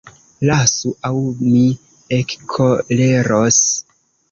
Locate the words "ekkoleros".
2.19-3.63